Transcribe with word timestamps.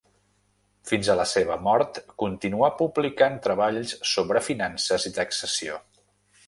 Fins 0.91 1.09
a 1.13 1.15
la 1.19 1.25
seva 1.31 1.57
mort 1.67 1.99
continuà 2.23 2.71
publicant 2.81 3.39
treballs 3.47 3.95
sobre 4.15 4.45
finances 4.51 5.09
i 5.13 5.15
taxació. 5.21 5.81